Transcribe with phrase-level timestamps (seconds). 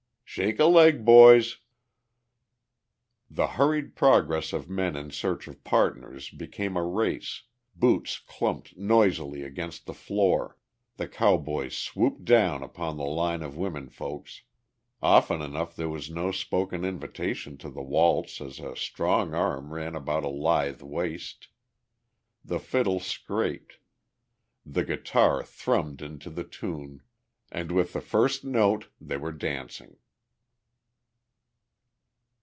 [0.33, 1.57] "Shake a leg, boys!"
[3.29, 7.43] The hurried progress of men in search of "pardners" became a race,
[7.75, 10.57] boots clumped noisily against the floor,
[10.95, 14.43] the cowboys swooped down upon the line of women folks,
[15.01, 19.95] often enough there was no spoken invitation to the waltz as a strong arm ran
[19.95, 21.49] about a lithe waist,
[22.45, 23.79] the fiddle scraped,
[24.65, 27.01] the guitar thrummed into the tune,
[27.51, 29.97] and with the first note they were dancing.